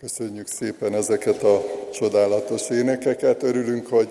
[0.00, 3.42] Köszönjük szépen ezeket a csodálatos énekeket.
[3.42, 4.08] Örülünk, hogy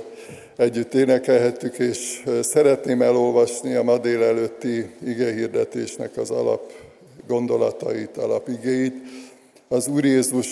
[0.55, 6.71] együtt énekelhettük, és szeretném elolvasni a ma délelőtti igehirdetésnek az alap
[7.27, 8.93] gondolatait, alapigéit.
[9.68, 10.48] Az Úr Jézus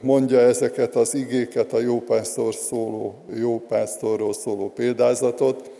[0.00, 5.70] mondja ezeket az igéket, a jópásztor szóló, jópásztorról szóló példázatot.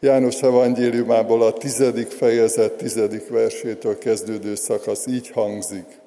[0.00, 6.02] János evangéliumából a tizedik fejezet tizedik versétől kezdődő szakasz így hangzik.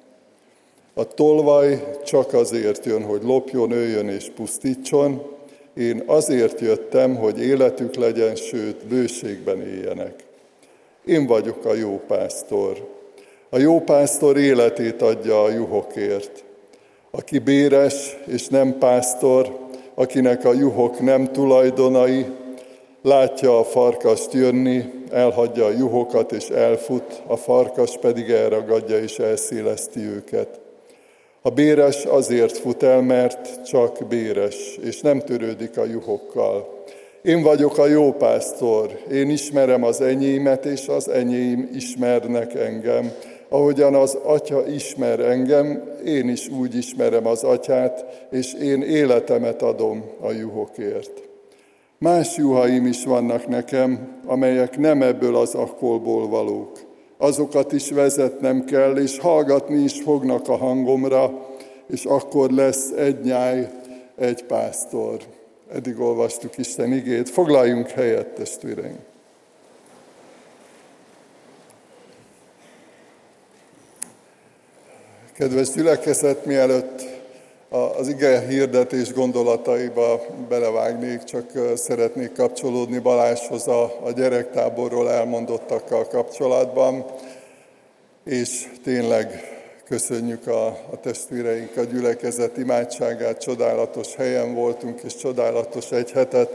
[0.98, 5.22] A tolvaj csak azért jön, hogy lopjon, öljön és pusztítson.
[5.74, 10.14] Én azért jöttem, hogy életük legyen, sőt, bőségben éljenek.
[11.04, 12.88] Én vagyok a jó pásztor.
[13.50, 16.44] A jó pásztor életét adja a juhokért.
[17.10, 19.58] Aki béres és nem pásztor,
[19.94, 22.26] akinek a juhok nem tulajdonai,
[23.02, 30.00] látja a farkast jönni, elhagyja a juhokat és elfut, a farkas pedig elragadja és elszéleszti
[30.00, 30.66] őket.
[31.48, 36.84] A béres azért fut el, mert csak béres, és nem törődik a juhokkal.
[37.22, 43.12] Én vagyok a jó pásztor, én ismerem az enyémet, és az enyém ismernek engem.
[43.48, 50.04] Ahogyan az Atya ismer engem, én is úgy ismerem az Atyát, és én életemet adom
[50.20, 51.22] a juhokért.
[51.98, 56.87] Más juhaim is vannak nekem, amelyek nem ebből az akkolból valók
[57.18, 61.46] azokat is vezetnem kell, és hallgatni is fognak a hangomra,
[61.86, 63.70] és akkor lesz egy nyáj,
[64.16, 65.16] egy pásztor.
[65.72, 67.28] Eddig olvastuk Isten igét.
[67.28, 68.98] Foglaljunk helyet, testvéreink!
[75.32, 77.17] Kedves gyülekezet, mielőtt
[77.68, 87.04] az ige hirdetés gondolataiba belevágnék, csak szeretnék kapcsolódni Balázshoz a, a gyerektáborról elmondottakkal kapcsolatban,
[88.24, 89.56] és tényleg
[89.88, 96.50] köszönjük a, a testvéreink a gyülekezet imádságát, csodálatos helyen voltunk, és csodálatos egy hetet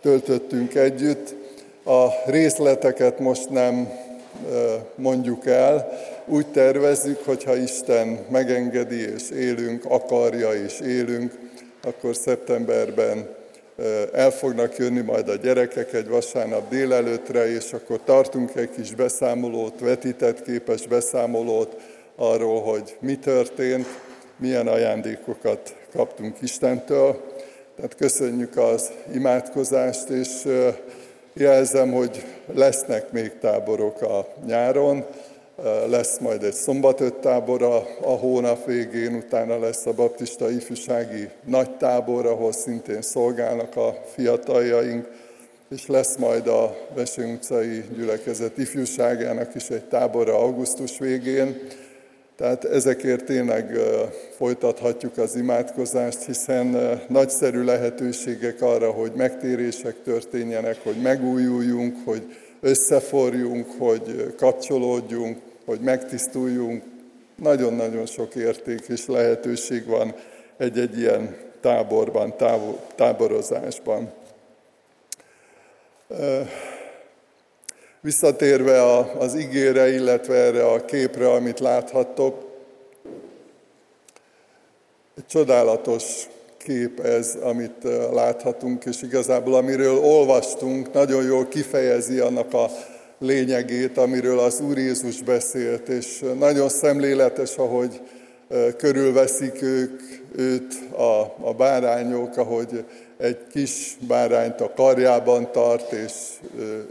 [0.00, 1.34] töltöttünk együtt.
[1.84, 3.88] A részleteket most nem
[4.94, 5.92] mondjuk el,
[6.26, 11.38] úgy tervezzük, hogyha Isten megengedi és élünk, akarja és élünk,
[11.82, 13.28] akkor szeptemberben
[14.12, 19.80] el fognak jönni majd a gyerekek egy vasárnap délelőtre, és akkor tartunk egy kis beszámolót,
[19.80, 21.76] vetített képes beszámolót
[22.16, 23.86] arról, hogy mi történt,
[24.36, 27.20] milyen ajándékokat kaptunk Istentől.
[27.76, 30.28] Tehát köszönjük az imádkozást, és
[31.32, 35.04] jelzem, hogy lesznek még táborok a nyáron,
[35.88, 42.26] lesz majd egy szombatöt tábor a, hónap végén, utána lesz a baptista ifjúsági nagy tábor,
[42.26, 45.08] ahol szintén szolgálnak a fiataljaink,
[45.70, 51.60] és lesz majd a Veső utcai gyülekezet ifjúságának is egy tábora augusztus végén.
[52.42, 53.78] Tehát ezekért tényleg
[54.36, 64.34] folytathatjuk az imádkozást, hiszen nagyszerű lehetőségek arra, hogy megtérések történjenek, hogy megújuljunk, hogy összeforjunk, hogy
[64.36, 66.82] kapcsolódjunk, hogy megtisztuljunk.
[67.34, 70.14] Nagyon-nagyon sok érték és lehetőség van
[70.56, 72.34] egy-egy ilyen táborban,
[72.94, 74.12] táborozásban.
[78.04, 82.50] Visszatérve az igére, illetve erre a képre, amit láthattok,
[85.16, 92.70] egy csodálatos kép ez, amit láthatunk, és igazából amiről olvastunk, nagyon jól kifejezi annak a
[93.18, 98.00] lényegét, amiről az Úr Jézus beszélt, és nagyon szemléletes, ahogy
[98.76, 100.00] körülveszik ők,
[100.36, 102.84] őt a, a bárányok, ahogy
[103.18, 106.12] egy kis bárányt a karjában tart, és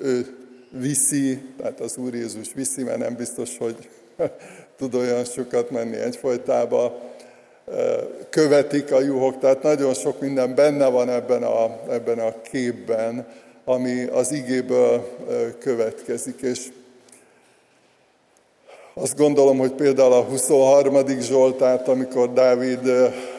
[0.01, 0.35] ő
[0.71, 3.89] viszi, tehát az Úr Jézus viszi, mert nem biztos, hogy
[4.77, 6.93] tud olyan sokat menni egyfolytában
[8.29, 13.27] követik a juhok, tehát nagyon sok minden benne van ebben a, ebben a képben,
[13.65, 15.17] ami az igéből
[15.59, 16.41] következik.
[16.41, 16.67] És
[18.93, 20.95] azt gondolom, hogy például a 23.
[21.19, 22.91] Zsoltárt, amikor Dávid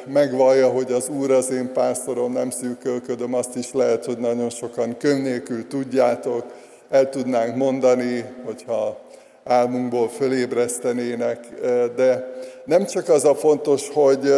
[0.06, 4.96] megvallja, hogy az Úr az én pásztorom, nem szűkölködöm, azt is lehet, hogy nagyon sokan
[4.96, 6.44] könyv tudjátok,
[6.92, 8.98] el tudnánk mondani, hogyha
[9.44, 11.48] álmunkból fölébresztenének,
[11.96, 12.32] de
[12.64, 14.34] nem csak az a fontos, hogy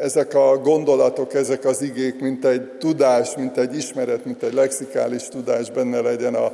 [0.00, 5.28] ezek a gondolatok, ezek az igék, mint egy tudás, mint egy ismeret, mint egy lexikális
[5.28, 6.52] tudás benne legyen a,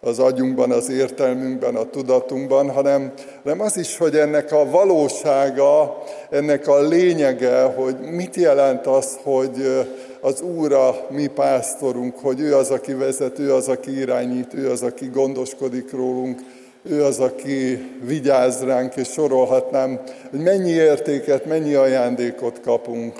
[0.00, 3.12] az agyunkban, az értelmünkben, a tudatunkban, hanem,
[3.42, 9.86] hanem az is, hogy ennek a valósága, ennek a lényege, hogy mit jelent az, hogy
[10.24, 14.70] az Úr a mi pásztorunk, hogy ő az, aki vezet, ő az, aki irányít, ő
[14.70, 16.40] az, aki gondoskodik rólunk,
[16.82, 23.14] ő az, aki vigyáz ránk, és sorolhatnám, hogy mennyi értéket, mennyi ajándékot kapunk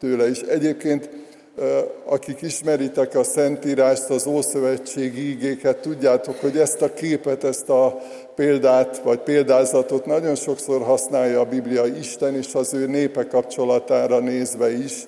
[0.00, 0.28] tőle.
[0.28, 1.08] És egyébként
[2.04, 8.00] akik ismeritek a Szentírást, az Ószövetségi ígéket, tudjátok, hogy ezt a képet, ezt a
[8.34, 14.72] példát, vagy példázatot nagyon sokszor használja a Biblia Isten és az ő népe kapcsolatára nézve
[14.72, 15.06] is,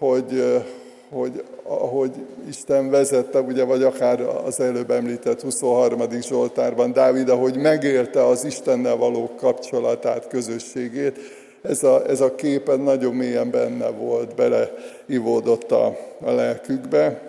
[0.00, 0.62] hogy,
[1.10, 2.10] hogy ahogy
[2.48, 6.00] Isten vezette, ugye, vagy akár az előbb említett 23.
[6.20, 11.18] Zsoltárban Dávid, ahogy megélte az Istennel való kapcsolatát, közösségét,
[11.62, 17.20] ez a, ez a képen nagyon mélyen benne volt, beleivódott a, a lelkükbe.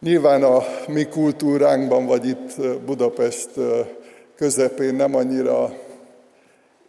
[0.00, 3.50] Nyilván a mi kultúránkban, vagy itt Budapest
[4.36, 5.72] közepén nem annyira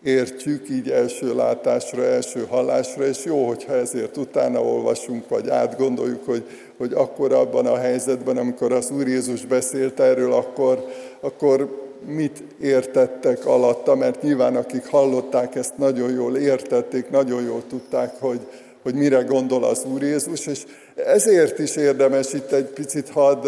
[0.04, 6.44] értjük így első látásra, első hallásra, és jó, hogyha ezért utána olvasunk, vagy átgondoljuk, hogy,
[6.78, 10.86] hogy akkor abban a helyzetben, amikor az Úr Jézus beszélt erről, akkor,
[11.20, 18.16] akkor mit értettek alatta, mert nyilván akik hallották ezt nagyon jól értették, nagyon jól tudták,
[18.20, 18.40] hogy,
[18.84, 20.64] hogy mire gondol az Úr Jézus, és
[20.96, 23.48] ezért is érdemes itt egy picit hadd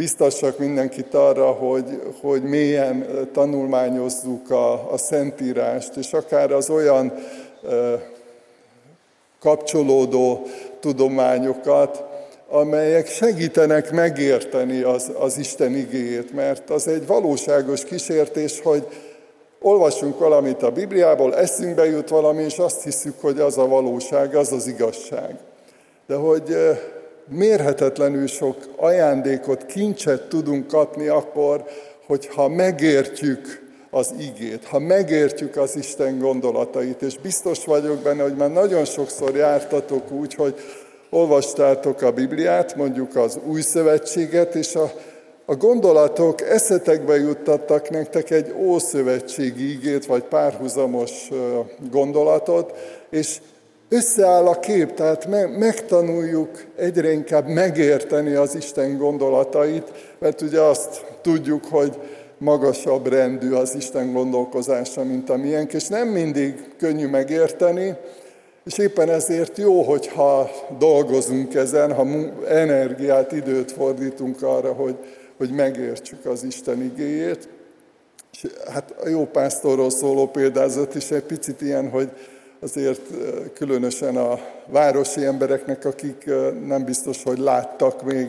[0.00, 7.12] biztassak mindenkit arra, hogy, hogy mélyen tanulmányozzuk a, a Szentírást, és akár az olyan
[9.40, 10.46] kapcsolódó
[10.80, 12.04] tudományokat,
[12.48, 18.86] amelyek segítenek megérteni az, az Isten igéjét, mert az egy valóságos kísértés, hogy
[19.60, 24.52] olvasunk valamit a Bibliából, eszünkbe jut valami, és azt hiszük, hogy az a valóság, az
[24.52, 25.36] az igazság.
[26.06, 26.56] De hogy
[27.30, 31.64] mérhetetlenül sok ajándékot, kincset tudunk kapni akkor,
[32.06, 38.50] hogyha megértjük az igét, ha megértjük az Isten gondolatait, és biztos vagyok benne, hogy már
[38.50, 40.54] nagyon sokszor jártatok úgy, hogy
[41.10, 44.92] olvastátok a Bibliát, mondjuk az új szövetséget, és a,
[45.44, 51.28] a gondolatok eszetekbe juttattak nektek egy ószövetségi igét, vagy párhuzamos
[51.90, 52.72] gondolatot,
[53.10, 53.38] és
[53.90, 55.26] összeáll a kép, tehát
[55.58, 61.98] megtanuljuk egyre inkább megérteni az Isten gondolatait, mert ugye azt tudjuk, hogy
[62.38, 67.96] magasabb rendű az Isten gondolkozása, mint a miénk, és nem mindig könnyű megérteni,
[68.64, 72.06] és éppen ezért jó, hogyha dolgozunk ezen, ha
[72.48, 74.96] energiát, időt fordítunk arra, hogy,
[75.36, 77.48] hogy megértsük az Isten igéjét.
[78.32, 82.10] És hát a jó pásztorról szóló példázat is egy picit ilyen, hogy
[82.60, 83.00] azért
[83.54, 86.24] különösen a városi embereknek, akik
[86.66, 88.28] nem biztos, hogy láttak még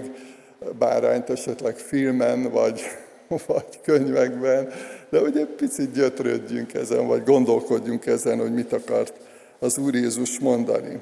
[0.78, 2.81] bárányt esetleg filmen, vagy,
[3.48, 4.69] vagy könyvekben,
[5.10, 9.13] de egy picit gyötrődjünk ezen, vagy gondolkodjunk ezen, hogy mit akart
[9.60, 11.01] az Úr Jézus mondani.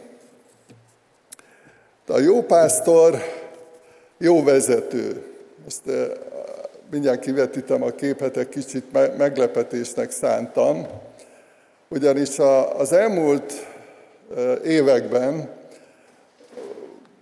[2.06, 3.18] De a jó pásztor
[4.18, 5.24] jó vezető.
[5.68, 5.82] Ezt
[6.92, 8.84] mindjárt kivetítem a képet, egy kicsit
[9.18, 10.88] meglepetésnek szántam,
[11.90, 12.40] ugyanis
[12.78, 13.54] az elmúlt
[14.64, 15.50] években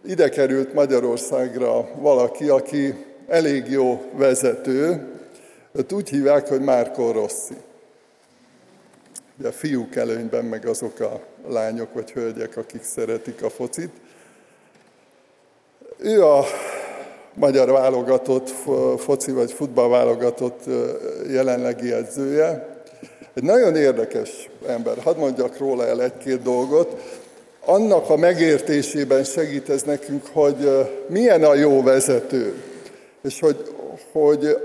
[0.05, 5.07] ide került Magyarországra valaki, aki elég jó vezető,
[5.71, 7.55] őt úgy hívják, hogy Márko Rossi.
[9.39, 13.91] Ugye a fiúk előnyben, meg azok a lányok vagy hölgyek, akik szeretik a focit.
[15.97, 16.43] Ő a
[17.33, 18.49] magyar válogatott
[18.97, 20.63] foci vagy futballválogatott
[21.29, 22.76] jelenlegi edzője.
[23.37, 27.01] Egy nagyon érdekes ember, hadd mondjak róla el egy-két dolgot.
[27.65, 30.69] Annak a megértésében segít ez nekünk, hogy
[31.07, 32.53] milyen a jó vezető,
[33.23, 33.75] és hogy,
[34.11, 34.57] hogy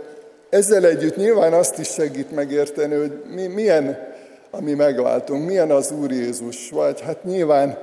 [0.50, 3.99] ezzel együtt nyilván azt is segít megérteni, hogy mi, milyen
[4.50, 5.47] ami megváltunk.
[5.47, 6.71] Milyen az Úr Jézus?
[6.71, 7.79] Vagy hát nyilván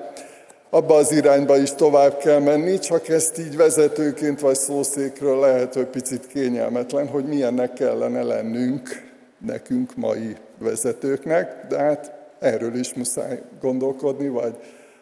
[0.69, 5.87] abba az irányba is tovább kell menni, csak ezt így vezetőként vagy szószékről lehet, hogy
[5.87, 9.07] picit kényelmetlen, hogy milyennek kellene lennünk
[9.45, 14.55] nekünk, mai vezetőknek, de hát erről is muszáj gondolkodni, vagy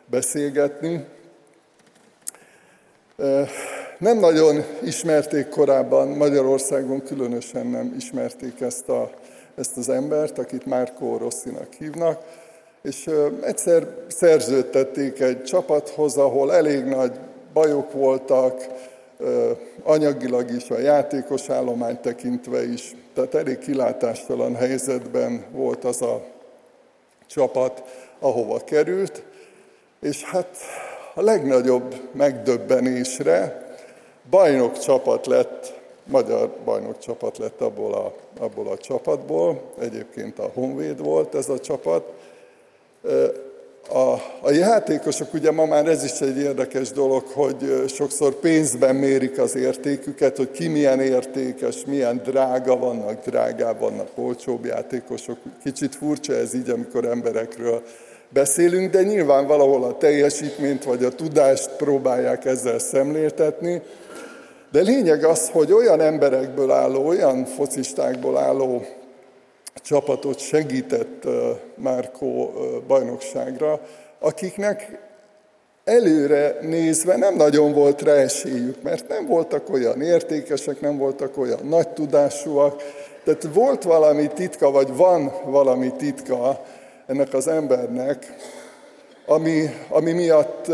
[0.06, 1.06] beszélgetni.
[4.00, 9.12] Nem nagyon ismerték korábban, Magyarországon különösen nem ismerték ezt a
[9.58, 12.22] ezt az embert, akit Márkó Rosszinak hívnak,
[12.82, 13.10] és
[13.42, 17.20] egyszer szerződtették egy csapathoz, ahol elég nagy
[17.54, 18.66] bajok voltak,
[19.83, 26.24] anyagilag is, a játékos állomány tekintve is, tehát elég kilátástalan helyzetben volt az a
[27.27, 27.83] csapat,
[28.19, 29.24] ahova került,
[30.00, 30.57] és hát
[31.13, 33.65] a legnagyobb megdöbbenésre
[34.29, 35.75] bajnok csapat lett
[36.07, 41.59] magyar bajnok csapat lett abból a, abból a csapatból, egyébként a Honvéd volt ez a
[41.59, 42.13] csapat.
[43.89, 49.39] A, a játékosok, ugye ma már ez is egy érdekes dolog, hogy sokszor pénzben mérik
[49.39, 55.38] az értéküket, hogy ki milyen értékes, milyen drága vannak, drágább vannak, olcsóbb játékosok.
[55.63, 57.82] Kicsit furcsa ez így, amikor emberekről
[58.29, 63.82] beszélünk, de nyilván valahol a teljesítményt vagy a tudást próbálják ezzel szemléltetni.
[64.72, 68.86] De lényeg az, hogy olyan emberekből álló, olyan focistákból álló
[69.81, 71.24] csapatot segített
[71.75, 72.53] Márkó
[72.88, 73.81] bajnokságra,
[74.19, 75.00] akiknek
[75.84, 81.60] előre nézve nem nagyon volt rá esélyük, mert nem voltak olyan értékesek, nem voltak olyan
[81.63, 82.81] nagy tudásúak,
[83.24, 86.65] tehát volt valami titka, vagy van valami titka
[87.05, 88.36] ennek az embernek,
[89.25, 90.72] ami, ami miatt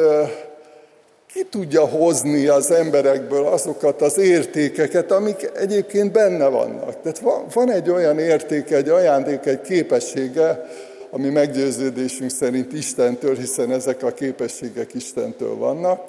[1.33, 7.01] ki tudja hozni az emberekből azokat az értékeket, amik egyébként benne vannak.
[7.01, 10.65] Tehát van, van egy olyan értéke, egy ajándék, egy képessége,
[11.09, 16.01] ami meggyőződésünk szerint Istentől, hiszen ezek a képességek Istentől vannak,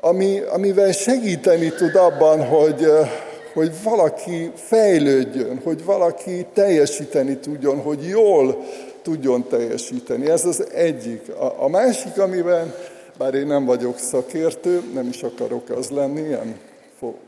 [0.00, 2.86] ami, amivel segíteni tud abban, hogy,
[3.54, 8.64] hogy valaki fejlődjön, hogy valaki teljesíteni tudjon, hogy jól
[9.02, 10.30] tudjon teljesíteni.
[10.30, 11.28] Ez az egyik.
[11.28, 12.74] A, a másik, amiben
[13.20, 16.58] bár én nem vagyok szakértő, nem is akarok az lenni, ilyen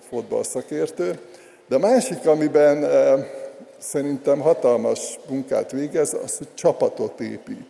[0.08, 1.18] fotball szakértő,
[1.68, 3.26] de a másik, amiben e,
[3.78, 7.66] szerintem hatalmas munkát végez, az, hogy csapatot épít.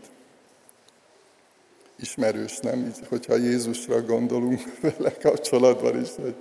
[2.01, 2.93] Ismerős, nem?
[3.09, 6.35] Hogyha Jézusra gondolunk vele kapcsolatban is, hogy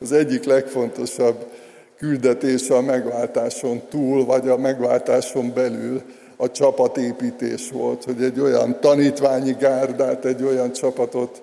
[0.00, 1.50] az egyik legfontosabb
[1.96, 6.02] küldetése a megváltáson túl, vagy a megváltáson belül,
[6.36, 11.42] a csapatépítés volt, hogy egy olyan tanítványi gárdát, egy olyan csapatot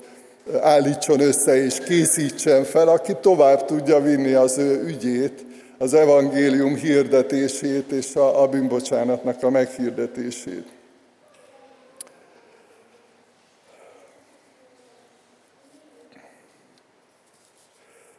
[0.61, 5.45] állítson össze és készítsen fel, aki tovább tudja vinni az ő ügyét,
[5.77, 10.65] az evangélium hirdetését és a, a bűnbocsánatnak a meghirdetését.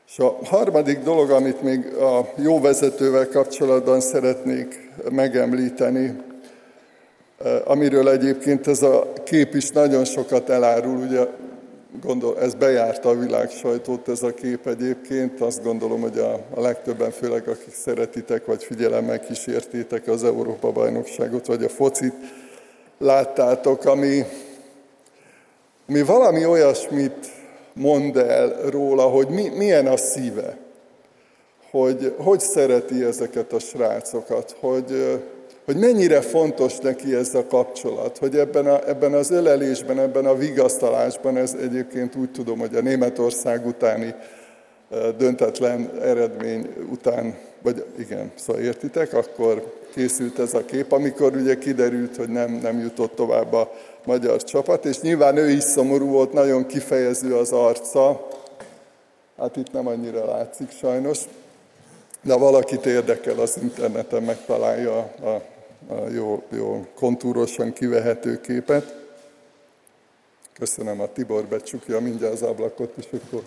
[0.09, 6.32] És a harmadik dolog, amit még a jó vezetővel kapcsolatban szeretnék megemlíteni,
[7.65, 11.27] amiről egyébként ez a kép is nagyon sokat elárul, ugye
[12.01, 16.61] gondol, ez bejárta a világ sajtót ez a kép egyébként, azt gondolom, hogy a, a
[16.61, 22.15] legtöbben, főleg akik szeretitek, vagy figyelemmel kísértétek az Európa-bajnokságot, vagy a focit,
[22.99, 24.25] láttátok, ami,
[25.89, 27.27] ami valami olyasmit
[27.75, 30.57] mond el róla, hogy mi, milyen a szíve,
[31.71, 35.21] hogy hogy szereti ezeket a srácokat, hogy
[35.65, 40.35] hogy mennyire fontos neki ez a kapcsolat, hogy ebben, a, ebben az ölelésben, ebben a
[40.35, 44.15] vigasztalásban, ez egyébként úgy tudom, hogy a Németország utáni
[45.19, 52.17] döntetlen eredmény után, vagy igen, szóval értitek, akkor készült ez a kép, amikor ugye kiderült,
[52.17, 53.73] hogy nem, nem jutott tovább a
[54.05, 58.29] magyar csapat, és nyilván ő is szomorú volt, nagyon kifejező az arca,
[59.39, 61.19] hát itt nem annyira látszik sajnos,
[62.23, 65.52] de valakit érdekel, az interneten megtalálja a a
[66.13, 69.01] jó, jó kontúrosan kivehető képet.
[70.53, 73.43] Köszönöm, a Tibor becsukja mindjárt az ablakot, és akkor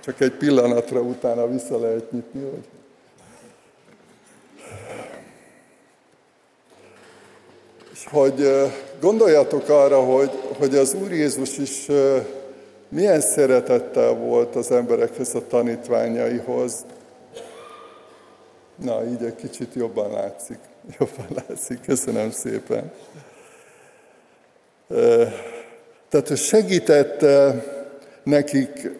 [0.00, 2.64] csak egy pillanatra utána vissza lehet nyitni, hogy
[7.92, 8.50] És hogy
[9.00, 11.86] gondoljatok arra, hogy, hogy az Úr Jézus is
[12.88, 16.84] milyen szeretettel volt az emberekhez, a tanítványaihoz.
[18.76, 20.58] Na, így egy kicsit jobban látszik.
[20.98, 22.92] Jobban látszik, köszönöm szépen.
[26.08, 27.24] Tehát segített
[28.22, 28.90] nekik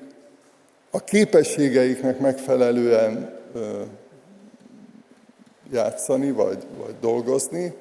[0.90, 3.38] a képességeiknek megfelelően
[5.72, 7.74] játszani, vagy, vagy dolgozni,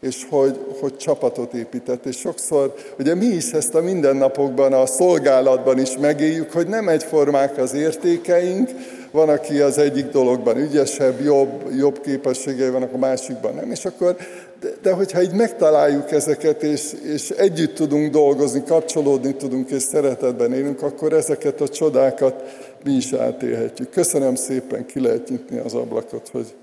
[0.00, 2.06] és hogy, hogy csapatot épített.
[2.06, 7.58] És sokszor, ugye mi is ezt a mindennapokban, a szolgálatban is megéljük, hogy nem egyformák
[7.58, 8.70] az értékeink,
[9.10, 14.16] van, aki az egyik dologban ügyesebb, jobb, jobb képességei vannak, a másikban nem, és akkor,
[14.60, 20.52] de, de hogyha így megtaláljuk ezeket, és, és együtt tudunk dolgozni, kapcsolódni tudunk, és szeretetben
[20.52, 22.42] élünk, akkor ezeket a csodákat
[22.84, 23.90] mi is átélhetjük.
[23.90, 26.54] Köszönöm szépen, ki lehet nyitni az ablakot, hogy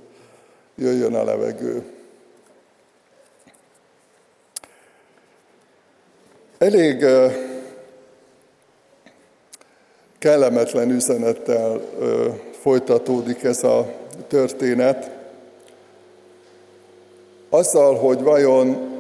[0.75, 1.83] jöjjön a levegő.
[6.57, 7.05] Elég
[10.19, 11.81] kellemetlen üzenettel
[12.62, 13.93] folytatódik ez a
[14.27, 15.12] történet.
[17.50, 18.93] Azzal, hogy vajon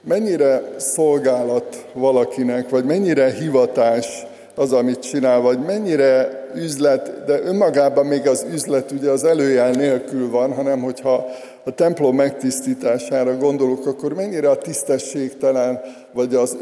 [0.00, 8.28] mennyire szolgálat valakinek, vagy mennyire hivatás az, amit csinál, vagy mennyire üzlet, de önmagában még
[8.28, 11.26] az üzlet ugye az előjel nélkül van, hanem hogyha
[11.64, 15.80] a templom megtisztítására gondolok, akkor mennyire a tisztességtelen,
[16.12, 16.56] vagy az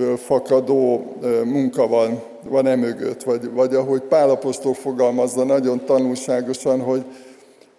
[0.00, 7.04] önzésből fakadó munka van, van e mögött, vagy, vagy ahogy Pálapostól fogalmazza nagyon tanulságosan, hogy,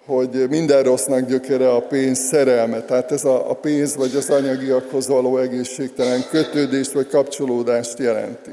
[0.05, 2.81] hogy minden rossznak gyökere a pénz szerelme.
[2.81, 8.51] Tehát ez a, a pénz vagy az anyagiakhoz való egészségtelen kötődést vagy kapcsolódást jelenti.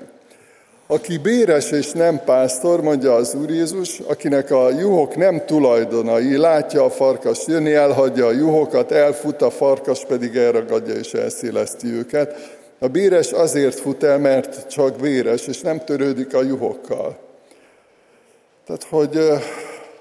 [0.91, 6.85] Aki béres és nem pásztor, mondja az Úr Jézus, akinek a juhok nem tulajdonai, látja
[6.85, 12.58] a farkas jönni, elhagyja a juhokat, elfut, a farkas pedig elragadja és elszéleszti őket.
[12.79, 17.19] A béres azért fut el, mert csak béres, és nem törődik a juhokkal.
[18.67, 19.19] Tehát, hogy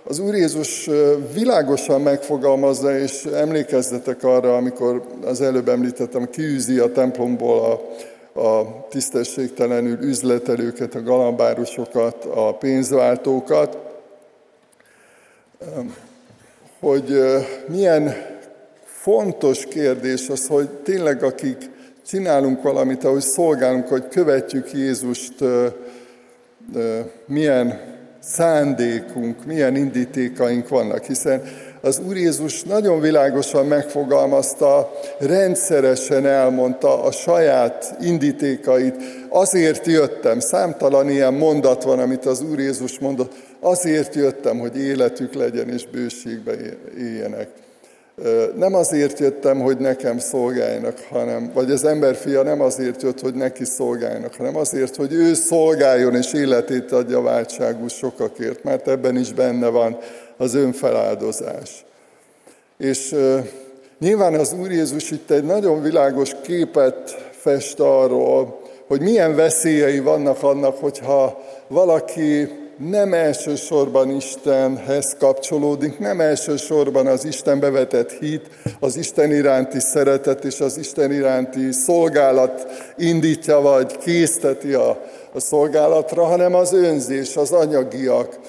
[0.04, 0.90] az Úr Jézus
[1.34, 7.82] világosan megfogalmazza, és emlékezzetek arra, amikor az előbb említettem, kiűzi a templomból
[8.34, 13.78] a, a tisztességtelenül üzletelőket, a galambárusokat, a pénzváltókat,
[16.80, 17.22] hogy
[17.68, 18.16] milyen
[18.86, 21.70] fontos kérdés az, hogy tényleg akik
[22.08, 25.34] csinálunk valamit, ahogy szolgálunk, hogy követjük Jézust,
[27.26, 27.80] milyen
[28.20, 31.42] szándékunk, milyen indítékaink vannak, hiszen
[31.82, 38.96] az Úr Jézus nagyon világosan megfogalmazta, rendszeresen elmondta a saját indítékait.
[39.30, 45.34] Azért jöttem, számtalan ilyen mondat van, amit az Úr Jézus mondott, azért jöttem, hogy életük
[45.34, 46.54] legyen és bőségbe
[46.98, 47.50] éljenek.
[48.56, 53.66] Nem azért jöttem, hogy nekem szolgáljanak, hanem, vagy az emberfia nem azért jött, hogy neki
[53.66, 59.68] szolgáljanak, hanem azért, hogy ő szolgáljon és életét adja váltságú sokakért, mert ebben is benne
[59.68, 59.98] van
[60.38, 61.86] az önfeláldozás.
[62.78, 63.16] És
[64.00, 70.44] nyilván az Úr Jézus itt egy nagyon világos képet fest arról, hogy milyen veszélyei vannak
[70.44, 79.32] annak, hogyha valaki nem elsősorban Istenhez kapcsolódik, nem elsősorban az Istenbe vetett hit, az Isten
[79.32, 82.68] iránti szeretet és az Isten iránti szolgálat
[82.98, 84.90] indítja vagy készteti a,
[85.34, 88.40] a szolgálatra, hanem az önzés, az anyagiak,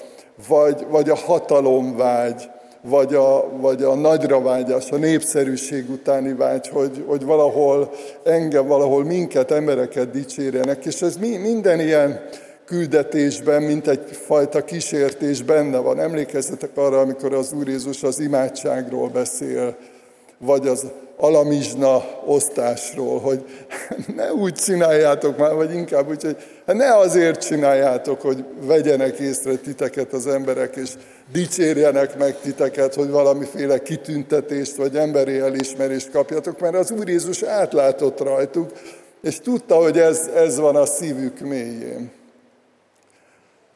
[0.47, 2.49] vagy, vagy a hatalomvágy,
[2.81, 7.91] vagy a, vagy a nagyra vágyás, a népszerűség utáni vágy, hogy, hogy valahol
[8.23, 10.85] engem, valahol minket, embereket dicsérjenek.
[10.85, 12.21] És ez mi, minden ilyen
[12.69, 15.99] küldetésben, mint egyfajta kísértés benne van.
[15.99, 19.77] Emlékezzetek arra, amikor az Úr Jézus az imádságról beszél,
[20.37, 20.85] vagy az
[21.17, 23.45] alamizsna osztásról, hogy
[24.15, 29.55] ne úgy csináljátok már, vagy inkább úgy, hogy hát ne azért csináljátok, hogy vegyenek észre
[29.55, 30.89] titeket az emberek, és
[31.31, 38.19] dicsérjenek meg titeket, hogy valamiféle kitüntetést, vagy emberi elismerést kapjatok, mert az Úr Jézus átlátott
[38.19, 38.71] rajtuk,
[39.21, 42.17] és tudta, hogy ez, ez van a szívük mélyén.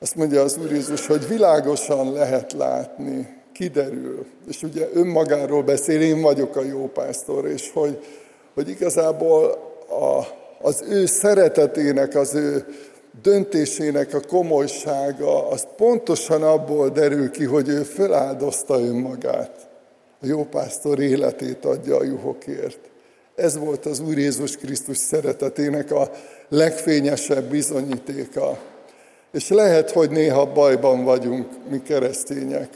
[0.04, 4.26] Azt mondja az Úr Jézus, hogy világosan lehet látni, kiderül.
[4.48, 8.04] És ugye önmagáról beszél, én vagyok a jó pásztor, és hogy,
[8.54, 9.44] hogy igazából
[9.90, 10.28] a,
[10.62, 12.66] az ő szeretetének, az ő
[13.22, 19.70] döntésének a komolysága, az pontosan abból derül ki, hogy ő feláldozta önmagát.
[20.22, 22.80] A jó pásztor életét adja a juhokért.
[23.36, 26.12] Ez volt az Úr Jézus Krisztus szeretetének a
[26.50, 28.72] legfényesebb bizonyítéka.
[29.34, 32.70] És lehet, hogy néha bajban vagyunk mi keresztények.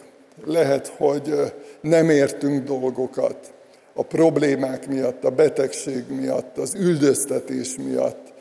[0.46, 1.34] Lehet, hogy
[1.82, 3.54] nem értünk dolgokat
[3.94, 8.34] a problémák miatt, a betegség miatt, az üldöztetés miatt.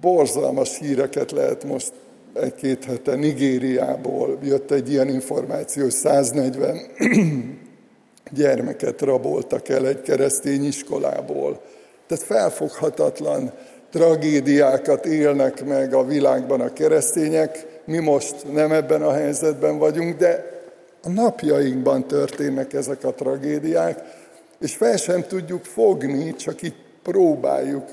[0.00, 1.92] Borzalmas híreket lehet most
[2.32, 6.78] egy-két hete Nigériából jött egy ilyen információ, hogy 140
[8.30, 11.60] gyermeket raboltak el egy keresztény iskolából.
[12.06, 13.52] Tehát felfoghatatlan
[13.92, 17.66] tragédiákat élnek meg a világban a keresztények.
[17.84, 20.50] Mi most nem ebben a helyzetben vagyunk, de
[21.02, 24.00] a napjainkban történnek ezek a tragédiák,
[24.60, 27.84] és fel sem tudjuk fogni, csak itt próbáljuk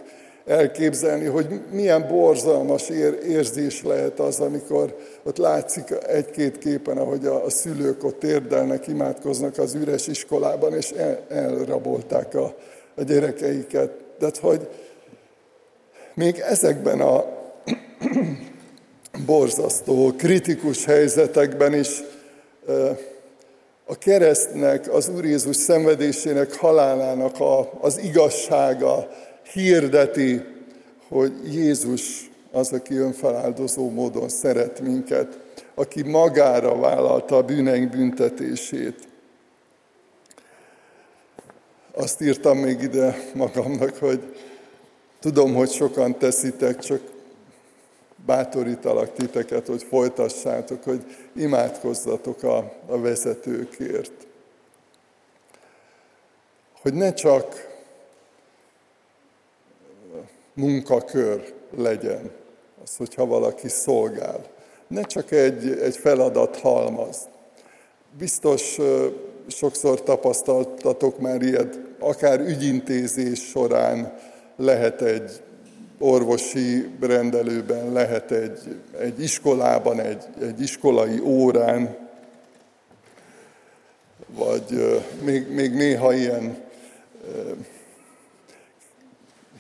[0.46, 2.90] elképzelni, hogy milyen borzalmas
[3.28, 9.74] érzés lehet az, amikor ott látszik egy-két képen, ahogy a, szülők ott érdelnek, imádkoznak az
[9.74, 12.56] üres iskolában, és el, elrabolták a,
[12.96, 13.92] a gyerekeiket.
[14.20, 14.68] De hogy
[16.20, 17.26] még ezekben a
[19.26, 22.04] borzasztó, kritikus helyzetekben is
[23.86, 29.10] a keresztnek, az Úr Jézus szenvedésének, halálának a, az igazsága
[29.54, 30.42] hirdeti,
[31.08, 35.40] hogy Jézus az, aki önfeláldozó módon szeret minket,
[35.76, 39.08] aki magára vállalta a bűneink büntetését.
[41.92, 44.24] Azt írtam még ide magamnak, hogy
[45.20, 47.02] Tudom, hogy sokan teszitek, csak
[48.26, 51.04] bátorítalak titeket, hogy folytassátok, hogy
[51.36, 54.28] imádkozzatok a, a vezetőkért.
[56.82, 57.68] Hogy ne csak
[60.54, 62.32] munkakör legyen
[62.84, 64.46] az, hogyha valaki szolgál.
[64.88, 67.18] Ne csak egy, egy feladat halmaz.
[68.18, 68.78] Biztos
[69.48, 74.18] sokszor tapasztaltatok már ilyet, akár ügyintézés során
[74.60, 75.42] lehet egy
[76.00, 78.60] orvosi rendelőben, lehet egy,
[79.00, 81.96] egy iskolában, egy, egy iskolai órán,
[84.28, 86.58] vagy még, még néha ilyen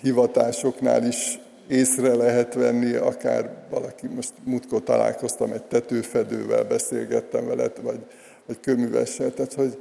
[0.02, 8.00] hivatásoknál is észre lehet venni, akár valaki, most múltkor találkoztam egy tetőfedővel, beszélgettem vele, vagy,
[8.46, 9.78] vagy köművessel, tehát hogy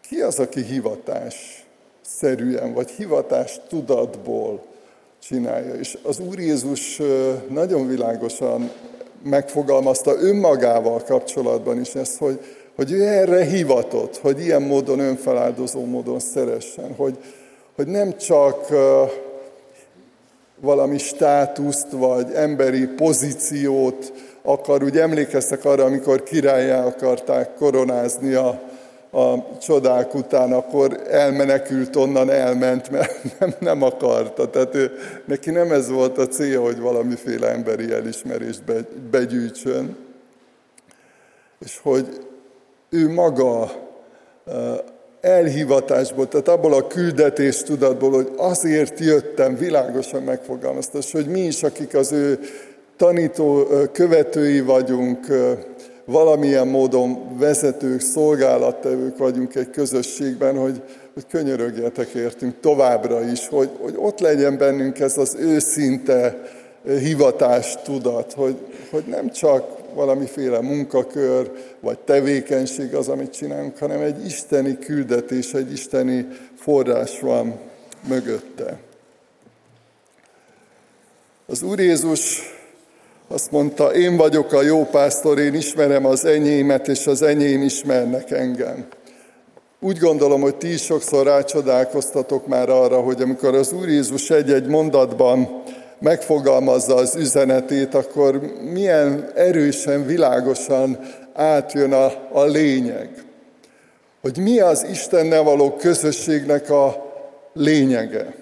[0.00, 1.65] ki az, aki hivatás
[2.06, 4.62] szerűen, vagy hivatás tudatból
[5.22, 5.74] csinálja.
[5.74, 7.00] És az Úr Jézus
[7.48, 8.70] nagyon világosan
[9.22, 12.40] megfogalmazta önmagával kapcsolatban is ezt, hogy,
[12.74, 17.18] hogy ő erre hivatott, hogy ilyen módon önfeláldozó módon szeressen, hogy,
[17.74, 18.68] hogy nem csak
[20.60, 28.60] valami státuszt vagy emberi pozíciót akar, úgy emlékeztek arra, amikor királyá akarták koronázni a,
[29.10, 34.50] a csodák után, akkor elmenekült onnan, elment, mert nem, nem akarta.
[34.50, 34.90] Tehát ő,
[35.24, 38.74] neki nem ez volt a célja, hogy valamiféle emberi elismerést be,
[39.10, 39.96] begyűjtsön,
[41.58, 42.06] és hogy
[42.90, 43.70] ő maga
[45.20, 51.94] elhivatásból, tehát abból a küldetés tudatból, hogy azért jöttem, világosan megfogalmazta, hogy mi is, akik
[51.94, 52.38] az ő
[52.96, 55.26] tanító követői vagyunk,
[56.06, 60.82] valamilyen módon vezetők, szolgálattevők vagyunk egy közösségben, hogy,
[61.14, 66.42] hogy könyörögjetek értünk továbbra is, hogy, hogy ott legyen bennünk ez az őszinte
[66.82, 68.56] hivatás tudat, hogy,
[68.90, 75.72] hogy nem csak valamiféle munkakör vagy tevékenység az, amit csinálunk, hanem egy isteni küldetés, egy
[75.72, 77.58] isteni forrás van
[78.08, 78.78] mögötte.
[81.46, 82.55] Az Úr Jézus
[83.28, 88.30] azt mondta, én vagyok a jó pásztor, én ismerem az enyémet, és az enyém ismernek
[88.30, 88.86] engem.
[89.80, 94.66] Úgy gondolom, hogy ti is sokszor rácsodálkoztatok már arra, hogy amikor az Úr Jézus egy-egy
[94.66, 95.62] mondatban
[95.98, 98.40] megfogalmazza az üzenetét, akkor
[98.72, 100.98] milyen erősen, világosan
[101.32, 103.10] átjön a, a lényeg.
[104.22, 107.12] Hogy mi az Istennel való közösségnek a
[107.52, 108.34] lényege.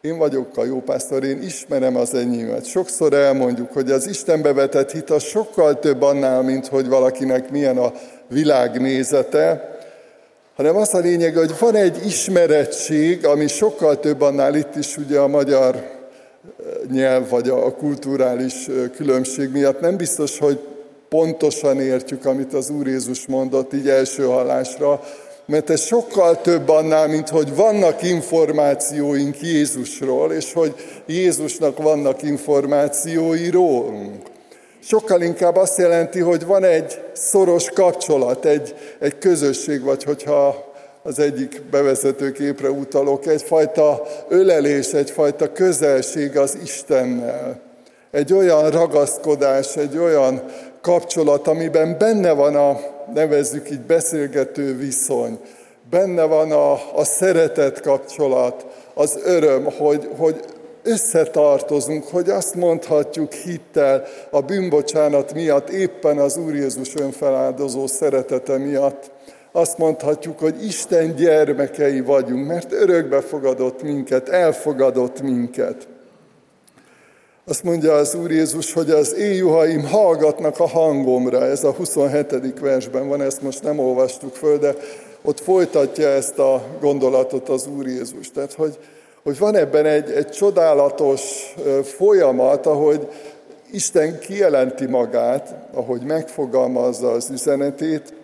[0.00, 2.66] Én vagyok a jó pásztor, én ismerem az enyémet.
[2.66, 7.78] Sokszor elmondjuk, hogy az Istenbe vetett hit az sokkal több annál, mint hogy valakinek milyen
[7.78, 7.92] a
[8.28, 9.76] világnézete,
[10.56, 14.54] hanem az a lényeg, hogy van egy ismerettség, ami sokkal több annál.
[14.54, 15.82] Itt is ugye a magyar eh,
[16.92, 20.58] nyelv vagy a kulturális eh, különbség miatt nem biztos, hogy
[21.08, 25.00] pontosan értjük, amit az Úr Jézus mondott így első hallásra,
[25.48, 30.74] mert ez sokkal több annál, mint hogy vannak információink Jézusról, és hogy
[31.06, 34.26] Jézusnak vannak információi rólunk.
[34.82, 41.18] Sokkal inkább azt jelenti, hogy van egy szoros kapcsolat, egy, egy közösség, vagy hogyha az
[41.18, 47.60] egyik bevezető képre utalok, egyfajta ölelés, egyfajta közelség az Istennel.
[48.10, 50.42] Egy olyan ragaszkodás, egy olyan
[50.80, 52.80] kapcsolat, amiben benne van a,
[53.14, 55.38] nevezzük így, beszélgető viszony,
[55.90, 60.40] benne van a, a szeretet kapcsolat, az öröm, hogy, hogy
[60.82, 69.10] összetartozunk, hogy azt mondhatjuk hittel a bűnbocsánat miatt, éppen az Úr Jézus önfeláldozó szeretete miatt,
[69.52, 75.88] azt mondhatjuk, hogy Isten gyermekei vagyunk, mert örökbe fogadott minket, elfogadott minket.
[77.48, 81.44] Azt mondja az Úr Jézus, hogy az én hallgatnak a hangomra.
[81.44, 82.58] Ez a 27.
[82.60, 84.74] versben van, ezt most nem olvastuk föl, de
[85.22, 88.30] ott folytatja ezt a gondolatot az Úr Jézus.
[88.30, 88.78] Tehát, hogy,
[89.22, 93.08] hogy van ebben egy, egy csodálatos folyamat, ahogy
[93.70, 98.14] Isten kijelenti magát, ahogy megfogalmazza az üzenetét,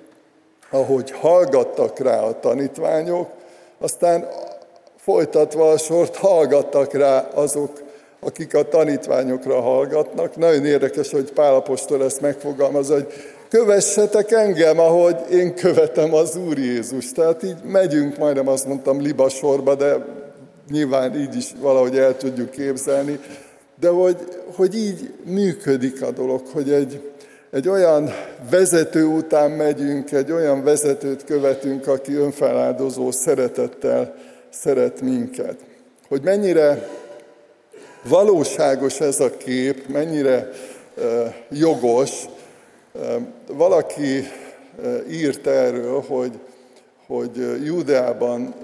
[0.70, 3.28] ahogy hallgattak rá a tanítványok,
[3.78, 4.28] aztán
[4.96, 7.83] folytatva a sort hallgattak rá azok,
[8.24, 10.36] akik a tanítványokra hallgatnak.
[10.36, 13.06] Nagyon érdekes, hogy Pálapostól ezt megfogalmaz, hogy
[13.48, 17.12] kövessetek engem, ahogy én követem az Úr Jézus.
[17.12, 20.04] Tehát így megyünk, majdnem azt mondtam libasorba, de
[20.70, 23.18] nyilván így is valahogy el tudjuk képzelni,
[23.80, 24.16] de hogy,
[24.56, 27.12] hogy így működik a dolog, hogy egy,
[27.50, 28.10] egy olyan
[28.50, 34.14] vezető után megyünk, egy olyan vezetőt követünk, aki önfeláldozó szeretettel
[34.50, 35.56] szeret minket.
[36.08, 36.88] Hogy mennyire
[38.04, 40.50] valóságos ez a kép, mennyire
[41.50, 42.24] jogos.
[43.46, 44.28] Valaki
[45.10, 46.38] írt erről, hogy,
[47.06, 48.54] hogy Júdeában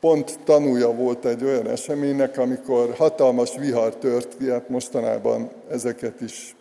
[0.00, 6.54] pont tanúja volt egy olyan eseménynek, amikor hatalmas vihar tört ki, hát mostanában ezeket is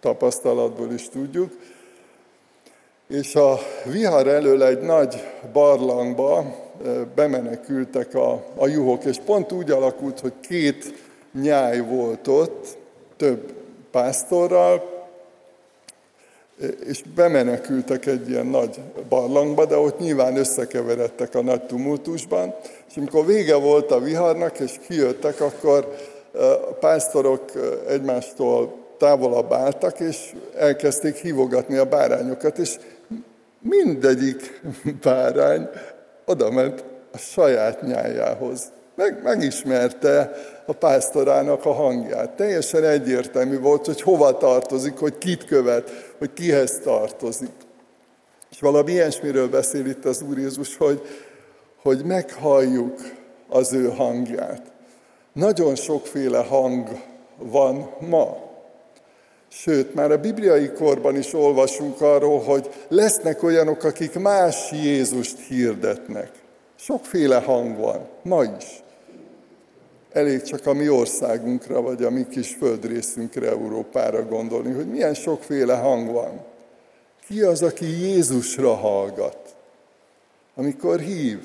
[0.00, 1.52] tapasztalatból is tudjuk,
[3.08, 6.44] és a vihar elől egy nagy barlangba
[7.14, 12.76] bemenekültek a, a juhok, és pont úgy alakult, hogy két nyáj volt ott,
[13.16, 13.52] több
[13.90, 14.96] pásztorral,
[16.86, 22.54] és bemenekültek egy ilyen nagy barlangba, de ott nyilván összekeveredtek a nagy tumultusban,
[22.88, 25.94] és amikor vége volt a viharnak, és kijöttek, akkor
[26.70, 27.42] a pásztorok
[27.88, 32.76] egymástól távolabb álltak, és elkezdték hívogatni a bárányokat, és
[33.60, 34.60] mindegyik
[35.02, 35.68] bárány
[36.24, 38.62] oda ment a saját nyájához.
[38.94, 40.32] Meg, megismerte
[40.68, 42.30] a pásztorának a hangját.
[42.30, 47.52] Teljesen egyértelmű volt, hogy hova tartozik, hogy kit követ, hogy kihez tartozik.
[48.50, 51.02] És valami ilyesmiről beszél itt az Úr Jézus, hogy,
[51.82, 53.00] hogy meghalljuk
[53.48, 54.62] az ő hangját.
[55.32, 56.88] Nagyon sokféle hang
[57.36, 58.36] van ma.
[59.48, 66.30] Sőt, már a bibliai korban is olvasunk arról, hogy lesznek olyanok, akik más Jézust hirdetnek.
[66.76, 68.82] Sokféle hang van, ma is.
[70.18, 75.74] Elég csak a mi országunkra, vagy a mi kis földrészünkre, Európára gondolni, hogy milyen sokféle
[75.74, 76.44] hang van.
[77.26, 79.38] Ki az, aki Jézusra hallgat?
[80.54, 81.38] Amikor hív,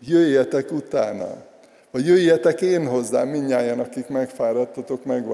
[0.00, 1.44] jöjjetek utána,
[1.90, 5.24] vagy jöjjetek én hozzám, minnyáján, akik megfáradtatok, meg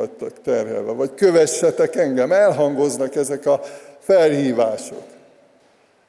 [0.43, 3.61] terhelve, vagy kövessetek engem, elhangoznak ezek a
[3.99, 5.05] felhívások.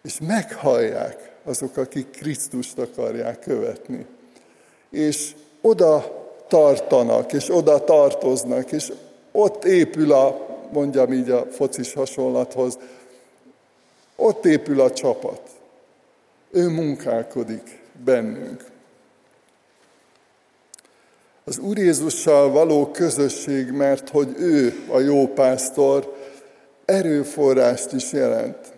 [0.04, 4.06] És meghallják azok, akik Krisztust akarják követni.
[4.90, 8.92] És oda tartanak, és oda tartoznak, és
[9.32, 12.78] ott épül a, mondjam így a focis hasonlathoz,
[14.16, 15.42] ott épül a csapat.
[16.52, 18.66] Ő munkálkodik bennünk.
[21.44, 26.16] Az Úr Jézussal való közösség, mert hogy ő a jó pásztor,
[26.86, 28.75] erőforrást is jelent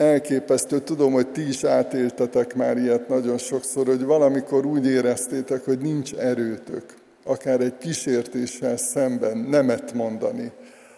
[0.00, 0.78] elképesztő.
[0.78, 6.14] Tudom, hogy ti is átéltetek már ilyet nagyon sokszor, hogy valamikor úgy éreztétek, hogy nincs
[6.14, 6.84] erőtök,
[7.24, 10.52] akár egy kísértéssel szemben nemet mondani,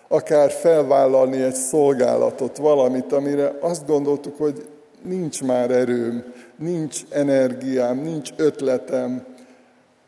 [0.08, 4.68] akár felvállalni egy szolgálatot, valamit, amire azt gondoltuk, hogy
[5.02, 6.24] nincs már erőm,
[6.56, 9.24] nincs energiám, nincs ötletem,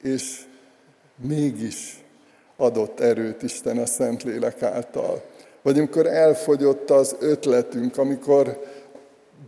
[0.02, 0.40] és
[1.28, 2.04] mégis
[2.56, 5.22] adott erőt Isten a Szentlélek által.
[5.62, 8.62] Vagy amikor elfogyott az ötletünk, amikor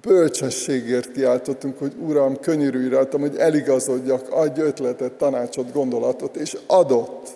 [0.06, 7.28] bölcsességért kiáltottunk, hogy Uram, könyörülj rajtam, hogy eligazodjak, adj ötletet, tanácsot, gondolatot, és adott.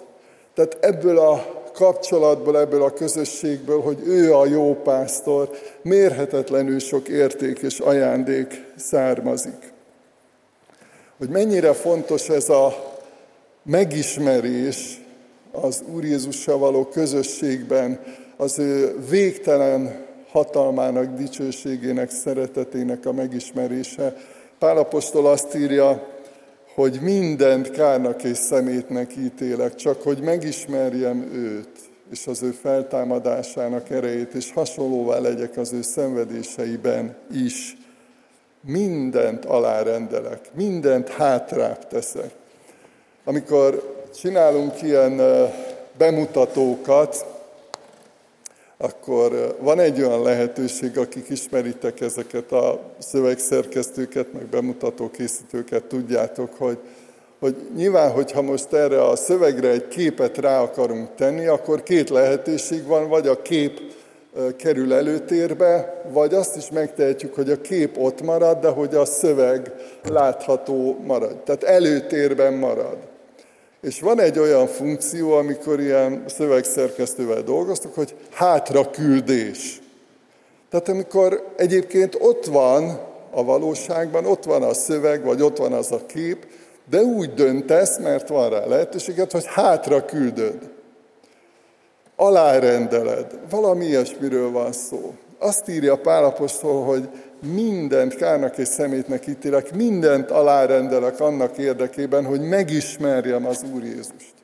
[0.55, 5.51] Tehát ebből a kapcsolatból, ebből a közösségből, hogy ő a jó pásztor,
[5.83, 9.73] mérhetetlenül sok érték és ajándék származik.
[11.19, 12.99] Hogy mennyire fontos ez a
[13.63, 15.01] megismerés
[15.53, 18.01] az Úr Jézussal való közösségben,
[18.37, 24.17] az ő végtelen hatalmának, dicsőségének, szeretetének a megismerése.
[24.59, 26.07] Pálapostól azt írja,
[26.75, 31.79] hogy mindent kárnak és szemétnek ítélek, csak hogy megismerjem őt,
[32.11, 37.77] és az ő feltámadásának erejét, és hasonlóvá legyek az ő szenvedéseiben is.
[38.61, 42.31] Mindent alárendelek, mindent hátrább teszek.
[43.25, 45.21] Amikor csinálunk ilyen
[45.99, 47.40] bemutatókat,
[48.83, 56.79] akkor van egy olyan lehetőség, akik ismeritek ezeket a szövegszerkesztőket, meg bemutató készítőket, tudjátok, hogy,
[57.39, 62.87] hogy nyilván, hogyha most erre a szövegre egy képet rá akarunk tenni, akkor két lehetőség
[62.87, 63.81] van, vagy a kép
[64.57, 69.73] kerül előtérbe, vagy azt is megtehetjük, hogy a kép ott marad, de hogy a szöveg
[70.03, 71.37] látható marad.
[71.37, 73.10] Tehát előtérben marad.
[73.81, 79.81] És van egy olyan funkció, amikor ilyen szövegszerkesztővel dolgoztok, hogy hátra küldés.
[80.71, 85.93] Tehát amikor egyébként ott van a valóságban, ott van a szöveg, vagy ott van az
[85.93, 86.47] a kép,
[86.91, 90.71] de úgy döntesz, mert van rá lehetőséget, hogy hátra küldöd.
[92.17, 93.39] Alárendeled.
[93.51, 95.15] Valami ilyesmiről van szó.
[95.39, 97.09] Azt írja Pálapostól, hogy
[97.41, 104.35] mindent kárnak és szemétnek ítélek, mindent alárendelek annak érdekében, hogy megismerjem az Úr Jézust.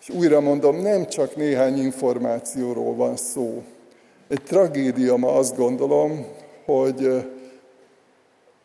[0.00, 3.62] És újra mondom, nem csak néhány információról van szó.
[4.28, 6.26] Egy tragédia ma azt gondolom,
[6.64, 7.26] hogy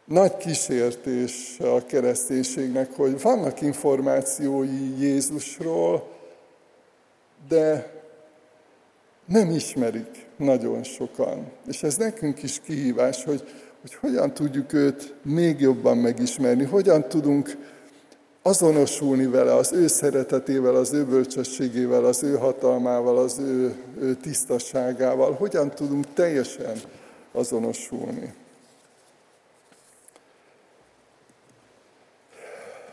[0.05, 6.07] nagy kísértés a kereszténységnek, hogy vannak információi Jézusról,
[7.47, 7.93] de
[9.25, 11.52] nem ismerik nagyon sokan.
[11.67, 13.43] És ez nekünk is kihívás, hogy,
[13.82, 17.58] hogy hogyan tudjuk őt még jobban megismerni, hogyan tudunk
[18.41, 25.34] azonosulni vele, az ő szeretetével, az ő bölcsességével, az ő hatalmával, az ő, ő tisztaságával,
[25.34, 26.82] hogyan tudunk teljesen
[27.32, 28.34] azonosulni.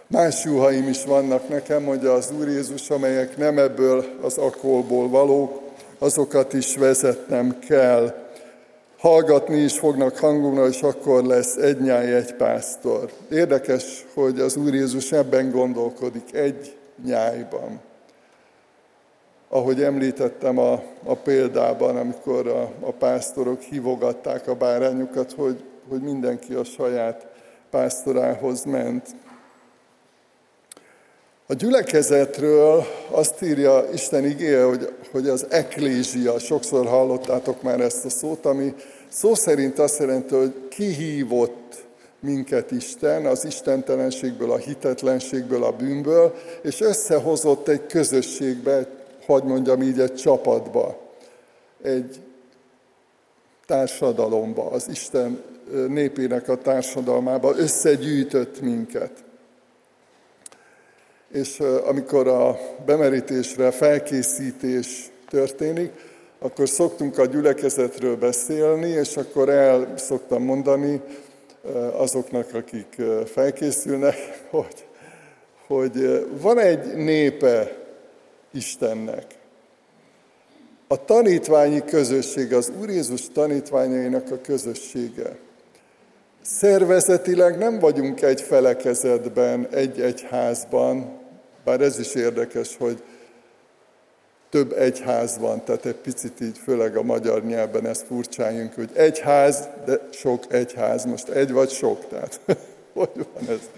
[0.07, 5.62] Más juhaim is vannak nekem, mondja az Úr Jézus, amelyek nem ebből az akolból valók,
[6.03, 8.15] azokat is vezetnem kell.
[8.99, 13.13] Hallgatni is fognak hangomra, és akkor lesz egy nyáj, egy pásztor.
[13.31, 17.81] Érdekes, hogy az Úr Jézus ebben gondolkodik, egy nyájban.
[19.49, 26.55] Ahogy említettem a, a példában, amikor a, a pásztorok hívogatták a bárányukat, hogy, hogy mindenki
[26.55, 27.27] a saját
[27.71, 29.09] pásztorához ment.
[31.53, 38.09] A gyülekezetről azt írja Isten igéje, hogy, hogy az eklézia, sokszor hallottátok már ezt a
[38.09, 38.75] szót, ami
[39.09, 41.85] szó szerint azt jelenti, hogy kihívott
[42.21, 48.87] minket Isten, az istentelenségből, a hitetlenségből, a bűnből, és összehozott egy közösségbe,
[49.27, 50.99] hogy mondjam így, egy csapatba,
[51.83, 52.21] egy
[53.67, 55.43] társadalomba, az Isten
[55.89, 59.13] népének a társadalmába összegyűjtött minket
[61.33, 65.93] és amikor a bemerítésre felkészítés történik,
[66.39, 71.01] akkor szoktunk a gyülekezetről beszélni, és akkor el szoktam mondani
[71.97, 74.17] azoknak, akik felkészülnek,
[74.51, 74.87] hogy,
[75.67, 77.77] hogy van egy népe
[78.53, 79.25] Istennek.
[80.89, 85.37] A tanítványi közösség, az Úr Jézus tanítványainak a közössége.
[86.43, 91.21] Szervezetileg nem vagyunk egy felekezetben, egy egyházban,
[91.65, 93.03] bár ez is érdekes, hogy
[94.53, 99.69] több egyház van, tehát egy picit így, főleg a magyar nyelven ezt furcsáljunk, hogy egyház,
[99.85, 102.41] de sok egyház, most egy vagy sok, tehát
[102.93, 103.71] hogy van ez?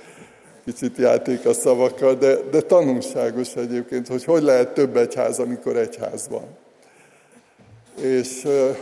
[0.65, 6.29] Kicsit játék a szavakkal, de, de tanulságos egyébként, hogy hogy lehet több egyház, amikor egyház
[6.29, 6.47] van.
[8.01, 8.77] És uh,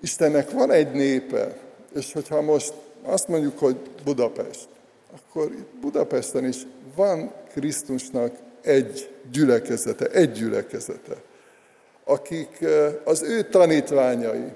[0.00, 1.56] Istennek van egy népe,
[1.94, 4.68] és hogyha most azt mondjuk, hogy Budapest,
[5.12, 6.56] akkor itt Budapesten is
[6.94, 8.32] van Krisztusnak
[8.62, 11.14] egy gyülekezete, egy gyülekezete,
[12.04, 12.64] akik
[13.04, 14.52] az ő tanítványai,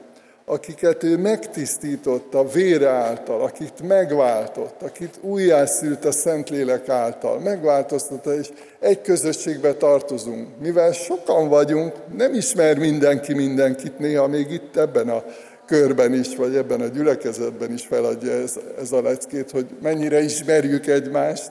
[0.47, 8.49] akiket ő megtisztított a vére által, akit megváltott, akit újjászült a Szentlélek által, megváltoztatta, és
[8.81, 10.49] egy közösségbe tartozunk.
[10.61, 15.25] Mivel sokan vagyunk, nem ismer mindenki mindenkit, néha még itt ebben a
[15.67, 20.87] körben is, vagy ebben a gyülekezetben is feladja ez, ez a leckét, hogy mennyire ismerjük
[20.87, 21.51] egymást,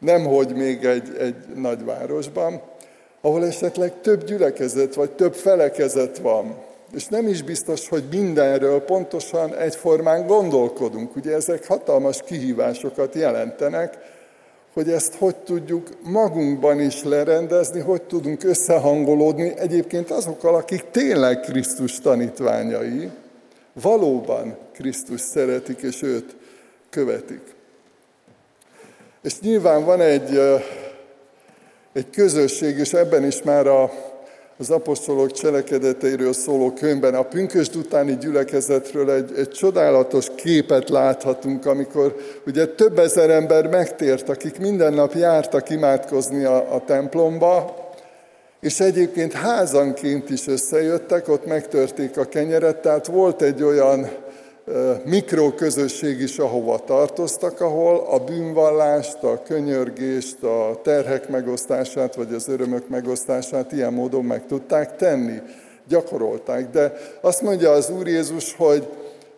[0.00, 2.60] nemhogy még egy, egy nagyvárosban,
[3.20, 6.54] ahol esetleg több gyülekezet vagy több felekezet van.
[6.94, 11.16] És nem is biztos, hogy mindenről pontosan egyformán gondolkodunk.
[11.16, 13.98] Ugye ezek hatalmas kihívásokat jelentenek,
[14.72, 21.98] hogy ezt hogy tudjuk magunkban is lerendezni, hogy tudunk összehangolódni egyébként azokkal, akik tényleg Krisztus
[21.98, 23.10] tanítványai,
[23.72, 26.36] valóban Krisztus szeretik és őt
[26.90, 27.58] követik.
[29.22, 30.40] És nyilván van egy,
[31.92, 33.90] egy közösség, és ebben is már a,
[34.58, 42.16] az apostolok cselekedeteiről szóló könyvben, a pünkösd utáni gyülekezetről egy, egy csodálatos képet láthatunk, amikor
[42.46, 47.78] ugye több ezer ember megtért, akik minden nap jártak imádkozni a, a templomba,
[48.60, 54.10] és egyébként házanként is összejöttek, ott megtörték a kenyeret, tehát volt egy olyan
[55.04, 62.88] mikroközösség is, ahova tartoztak, ahol a bűnvallást, a könyörgést, a terhek megosztását, vagy az örömök
[62.88, 65.40] megosztását ilyen módon meg tudták tenni,
[65.88, 66.70] gyakorolták.
[66.70, 68.88] De azt mondja az Úr Jézus, hogy,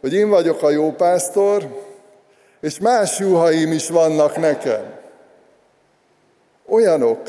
[0.01, 1.85] hogy én vagyok a jó pásztor,
[2.61, 5.01] és más juhaim is vannak nekem.
[6.67, 7.21] Olyanok,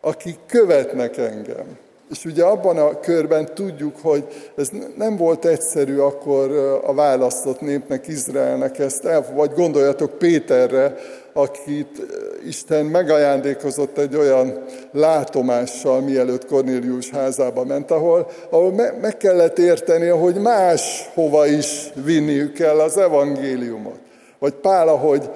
[0.00, 1.78] akik követnek engem.
[2.10, 4.24] És ugye abban a körben tudjuk, hogy
[4.56, 6.50] ez nem volt egyszerű akkor
[6.84, 10.94] a választott népnek, Izraelnek ezt el, vagy gondoljatok Péterre,
[11.32, 12.06] akit
[12.46, 20.06] Isten megajándékozott egy olyan látomással, mielőtt Kornélius házába ment, ahol, ahol me, meg kellett érteni,
[20.06, 23.98] hogy más hova is vinniük kell az evangéliumot.
[24.38, 25.30] Vagy Pál, ahogy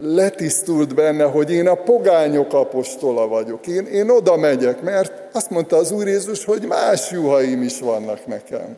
[0.00, 3.66] letisztult benne, hogy én a pogányok apostola vagyok.
[3.66, 8.26] Én, én oda megyek, mert azt mondta az Úr Jézus, hogy más juhaim is vannak
[8.26, 8.76] nekem.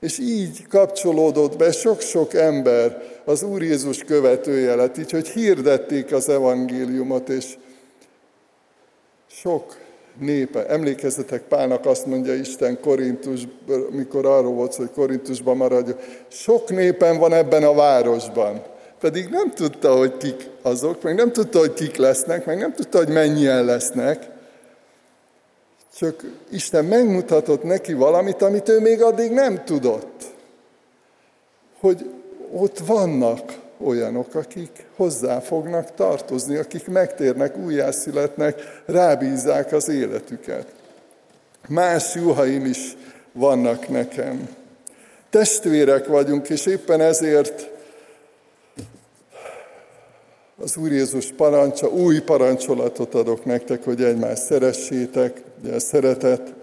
[0.00, 6.28] És így kapcsolódott be sok-sok ember az Úr Jézus követője lett, így, hogy hirdették az
[6.28, 7.58] evangéliumot, és
[9.30, 9.76] sok
[10.18, 10.66] népe.
[10.66, 13.40] Emlékezzetek, Pálnak azt mondja Isten Korintus,
[13.90, 15.96] mikor arról volt, hogy Korintusban maradjon.
[16.28, 18.62] Sok népen van ebben a városban.
[19.00, 22.98] Pedig nem tudta, hogy kik azok, meg nem tudta, hogy kik lesznek, meg nem tudta,
[22.98, 24.28] hogy mennyien lesznek.
[25.96, 30.24] Csak Isten megmutatott neki valamit, amit ő még addig nem tudott.
[31.80, 32.10] Hogy
[32.52, 40.66] ott vannak olyanok, akik hozzá fognak tartozni, akik megtérnek, újjászületnek, rábízzák az életüket.
[41.68, 42.96] Más juhaim is
[43.32, 44.48] vannak nekem.
[45.30, 47.69] Testvérek vagyunk, és éppen ezért
[50.62, 56.54] az Úr Jézus parancsa, új parancsolatot adok nektek, hogy egymást szeressétek, ugye a szeretet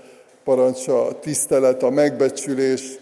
[0.43, 2.99] parancsa, a tisztelet, a megbecsülés.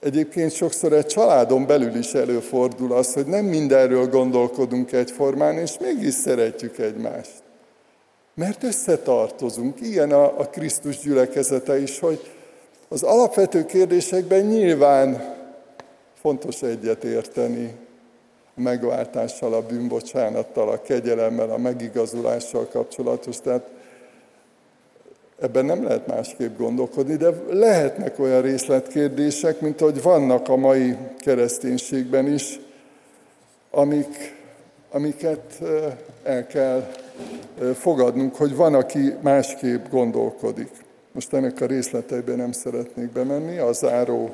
[0.00, 6.14] Egyébként sokszor egy családon belül is előfordul az, hogy nem mindenről gondolkodunk egyformán, és mégis
[6.14, 7.42] szeretjük egymást.
[8.34, 9.80] Mert összetartozunk.
[9.80, 12.30] Ilyen a, a Krisztus gyülekezete is, hogy
[12.88, 15.34] az alapvető kérdésekben nyilván
[16.20, 17.74] fontos egyet érteni,
[18.56, 23.40] a megváltással, a bűnbocsánattal, a kegyelemmel, a megigazulással kapcsolatos.
[23.40, 23.70] Tehát
[25.40, 32.32] ebben nem lehet másképp gondolkodni, de lehetnek olyan részletkérdések, mint hogy vannak a mai kereszténységben
[32.32, 32.60] is,
[33.70, 34.34] amik,
[34.90, 35.62] amiket
[36.22, 36.90] el kell
[37.74, 40.70] fogadnunk, hogy van, aki másképp gondolkodik.
[41.12, 44.30] Most ennek a részleteiben nem szeretnék bemenni, a záró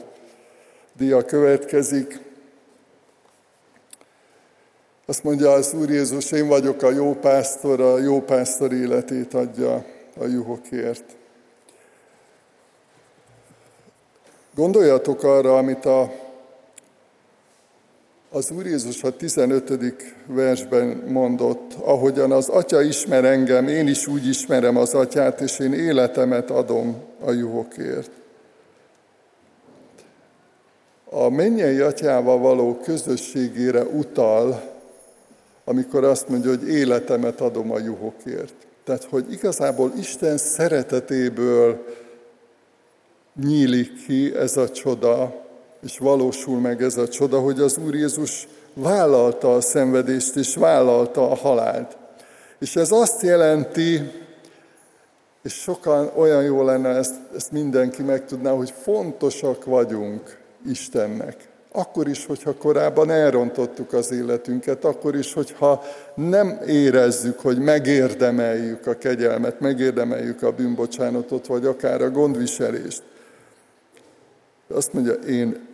[0.97, 2.21] dia következik.
[5.11, 9.85] Azt mondja az Úr Jézus, én vagyok a jó pásztor, a jó pásztor életét adja
[10.19, 11.05] a juhokért.
[14.55, 16.13] Gondoljatok arra, amit a,
[18.31, 19.73] az Úr Jézus a 15.
[20.27, 25.73] versben mondott, ahogyan az Atya ismer engem, én is úgy ismerem az Atyát, és én
[25.73, 28.11] életemet adom a juhokért.
[31.05, 34.70] A mennyei atyával való közösségére utal
[35.65, 38.55] amikor azt mondja, hogy életemet adom a juhokért.
[38.85, 41.85] Tehát, hogy igazából Isten szeretetéből
[43.43, 45.45] nyílik ki ez a csoda,
[45.83, 51.31] és valósul meg ez a csoda, hogy az Úr Jézus vállalta a szenvedést, és vállalta
[51.31, 51.97] a halált.
[52.59, 54.11] És ez azt jelenti,
[55.43, 61.49] és sokan olyan jó lenne, ezt, ezt mindenki megtudná, hogy fontosak vagyunk Istennek.
[61.73, 65.83] Akkor is, hogyha korábban elrontottuk az életünket, akkor is, hogyha
[66.15, 73.03] nem érezzük, hogy megérdemeljük a kegyelmet, megérdemeljük a bűnbocsánatot, vagy akár a gondviselést.
[74.69, 75.69] Azt mondja, én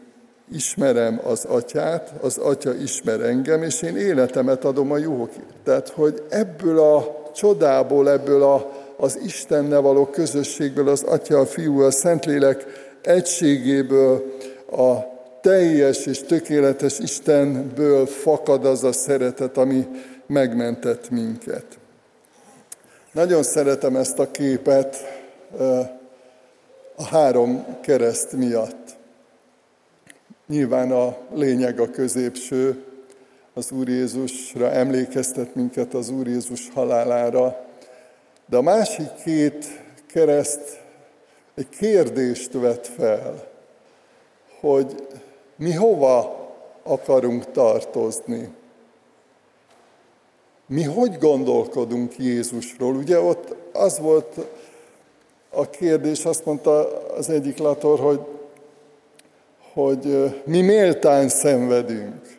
[0.52, 5.54] ismerem az atyát, az atya ismer engem, és én életemet adom a juhokért.
[5.64, 11.80] Tehát, hogy ebből a csodából, ebből a, az Istennel való közösségből, az atya, a fiú,
[11.80, 12.66] a Szentlélek
[13.02, 14.36] egységéből,
[14.70, 15.14] a
[15.46, 19.86] teljes és tökéletes Istenből fakad az a szeretet, ami
[20.26, 21.64] megmentett minket.
[23.12, 24.96] Nagyon szeretem ezt a képet
[26.96, 28.96] a három kereszt miatt.
[30.46, 32.84] Nyilván a lényeg a középső,
[33.54, 37.66] az Úr Jézusra emlékeztet minket az Úr Jézus halálára,
[38.46, 39.66] de a másik két
[40.06, 40.80] kereszt
[41.54, 43.48] egy kérdést vet fel,
[44.60, 44.94] hogy
[45.56, 46.46] mi hova
[46.82, 48.54] akarunk tartozni?
[50.66, 52.94] Mi hogy gondolkodunk Jézusról?
[52.94, 54.46] Ugye ott az volt
[55.50, 58.20] a kérdés, azt mondta az egyik lator, hogy,
[59.72, 62.38] hogy mi méltán szenvedünk.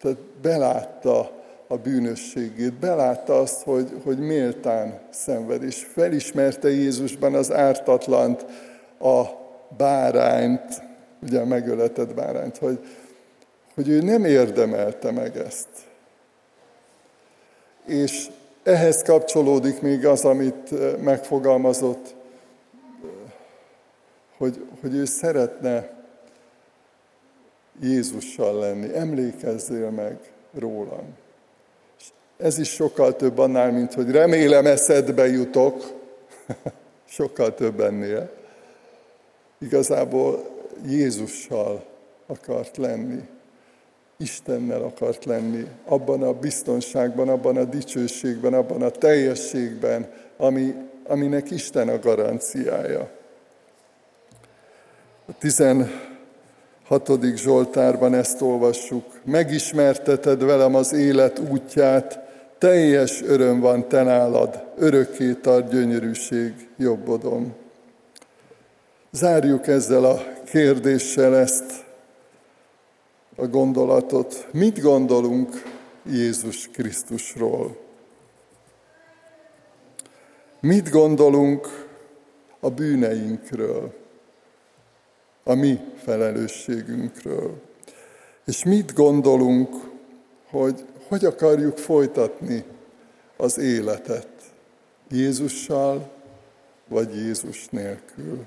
[0.00, 1.30] Tehát belátta
[1.66, 8.46] a bűnösségét, belátta azt, hogy, hogy méltán szenved, és felismerte Jézusban az ártatlant,
[9.00, 9.22] a
[9.76, 10.82] bárányt,
[11.24, 12.78] ugye a megöletett bárányt, hogy,
[13.74, 15.68] hogy ő nem érdemelte meg ezt.
[17.86, 18.26] És
[18.62, 22.14] ehhez kapcsolódik még az, amit eh, megfogalmazott,
[23.02, 23.10] eh,
[24.36, 25.92] hogy, hogy ő szeretne
[27.80, 28.94] Jézussal lenni.
[28.94, 30.18] Emlékezzél meg
[30.58, 31.16] rólam.
[31.98, 32.04] És
[32.36, 35.92] ez is sokkal több annál, mint hogy remélem eszedbe jutok.
[37.04, 38.30] sokkal több ennél.
[39.58, 40.53] Igazából
[40.86, 41.84] Jézussal
[42.26, 43.20] akart lenni,
[44.16, 50.74] Istennel akart lenni, abban a biztonságban, abban a dicsőségben, abban a teljességben, ami,
[51.06, 53.10] aminek Isten a garanciája.
[55.26, 55.90] A 16.
[57.34, 59.20] Zsoltárban ezt olvassuk.
[59.24, 62.18] Megismerteted velem az élet útját,
[62.58, 67.54] teljes öröm van te nálad, örökké tart gyönyörűség jobbodon.
[69.10, 71.84] Zárjuk ezzel a kérdéssel ezt
[73.36, 74.48] a gondolatot.
[74.52, 75.62] Mit gondolunk
[76.10, 77.76] Jézus Krisztusról?
[80.60, 81.86] Mit gondolunk
[82.60, 83.94] a bűneinkről,
[85.44, 87.60] a mi felelősségünkről?
[88.46, 89.74] És mit gondolunk,
[90.50, 92.64] hogy hogy akarjuk folytatni
[93.36, 94.28] az életet?
[95.10, 96.10] Jézussal
[96.88, 98.44] vagy Jézus nélkül?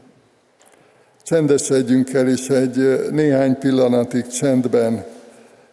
[1.28, 5.06] Csendesedjünk el, és egy néhány pillanatig csendben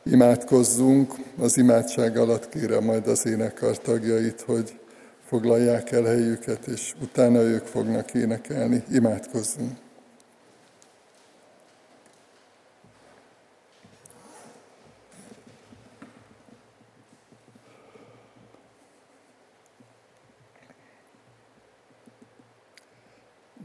[0.02, 1.14] imádkozzunk.
[1.38, 4.78] Az imádság alatt kérem majd az énekar tagjait, hogy
[5.26, 8.82] foglalják el helyüket, és utána ők fognak énekelni.
[8.92, 9.72] Imádkozzunk!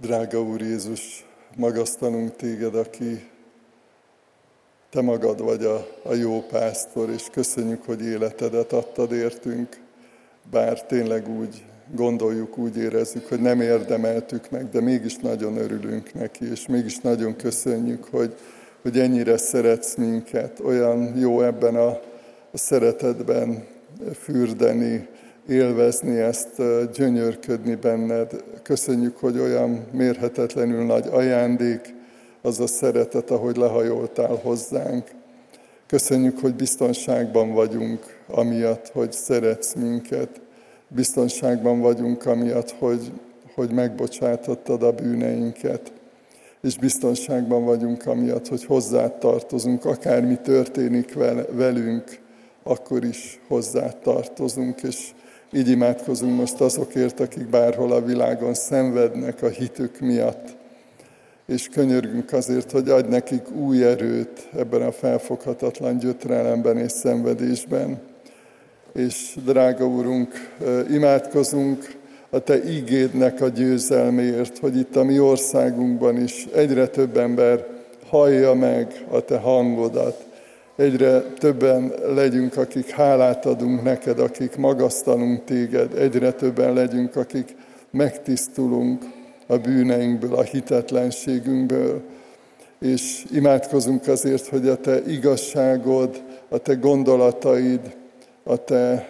[0.01, 1.28] Drága Úr Jézus,
[1.59, 3.27] magasztanunk téged, aki
[4.89, 9.77] te magad vagy a, a jó pásztor, és köszönjük, hogy életedet adtad értünk,
[10.51, 11.63] bár tényleg úgy
[11.95, 17.35] gondoljuk, úgy érezzük, hogy nem érdemeltük meg, de mégis nagyon örülünk neki, és mégis nagyon
[17.35, 18.35] köszönjük, hogy,
[18.81, 21.87] hogy ennyire szeretsz minket, olyan jó ebben a,
[22.51, 23.67] a szeretetben
[24.19, 25.07] fürdeni,
[25.49, 26.61] élvezni ezt,
[26.93, 28.43] gyönyörködni benned.
[28.63, 31.93] Köszönjük, hogy olyan mérhetetlenül nagy ajándék
[32.41, 35.07] az a szeretet, ahogy lehajoltál hozzánk.
[35.87, 40.41] Köszönjük, hogy biztonságban vagyunk, amiatt, hogy szeretsz minket.
[40.87, 43.11] Biztonságban vagyunk, amiatt, hogy,
[43.55, 45.91] hogy megbocsátottad a bűneinket.
[46.61, 51.13] És biztonságban vagyunk, amiatt, hogy hozzád tartozunk, akármi történik
[51.51, 52.19] velünk,
[52.63, 55.11] akkor is hozzád tartozunk, és
[55.53, 60.57] így imádkozunk most azokért, akik bárhol a világon szenvednek a hitük miatt.
[61.47, 67.99] És könyörgünk azért, hogy adj nekik új erőt ebben a felfoghatatlan gyötrelemben és szenvedésben.
[68.93, 70.33] És drága Úrunk,
[70.91, 71.97] imádkozunk
[72.29, 77.67] a Te ígédnek a győzelméért, hogy itt a mi országunkban is egyre több ember
[78.07, 80.25] hallja meg a Te hangodat,
[80.79, 87.55] egyre többen legyünk, akik hálát adunk neked, akik magasztalunk téged, egyre többen legyünk, akik
[87.91, 89.03] megtisztulunk
[89.47, 92.01] a bűneinkből, a hitetlenségünkből,
[92.79, 97.95] és imádkozunk azért, hogy a te igazságod, a te gondolataid,
[98.43, 99.09] a te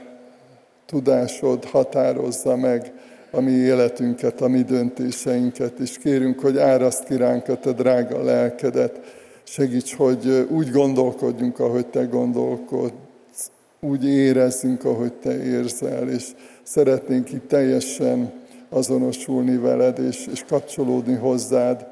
[0.85, 2.91] tudásod határozza meg
[3.31, 8.23] a mi életünket, a mi döntéseinket, és kérünk, hogy áraszt ki ránk a te drága
[8.23, 9.18] lelkedet,
[9.51, 16.25] Segíts, hogy úgy gondolkodjunk, ahogy Te gondolkodsz, úgy érezzünk, ahogy Te érzel, és
[16.63, 18.31] szeretnénk itt teljesen
[18.69, 21.87] azonosulni veled, és, és kapcsolódni hozzád,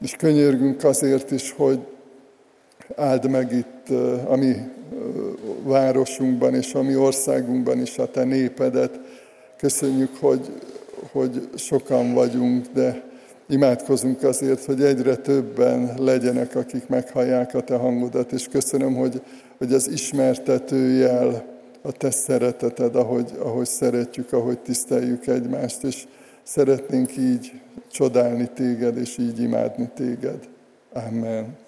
[0.00, 1.78] és könyörgünk azért is, hogy
[2.96, 3.88] áld meg itt
[4.26, 4.54] a mi
[5.62, 9.00] városunkban és a mi országunkban is a Te népedet.
[9.56, 10.52] Köszönjük, hogy,
[11.12, 13.11] hogy sokan vagyunk, de
[13.52, 19.22] Imádkozunk azért, hogy egyre többen legyenek, akik meghallják a Te hangodat, és köszönöm, hogy,
[19.58, 21.44] hogy az ismertetőjel
[21.82, 26.04] a Te szereteted, ahogy, ahogy szeretjük, ahogy tiszteljük egymást, és
[26.42, 27.52] szeretnénk így
[27.90, 30.48] csodálni Téged, és így imádni Téged.
[30.92, 31.61] Amen.